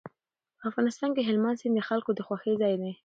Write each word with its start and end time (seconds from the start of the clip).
په 0.59 0.63
افغانستان 0.69 1.09
کې 1.15 1.21
هلمند 1.27 1.59
سیند 1.61 1.75
د 1.77 1.81
خلکو 1.89 2.11
د 2.15 2.19
خوښې 2.27 2.53
ځای 2.61 2.75
دی. 2.81 2.91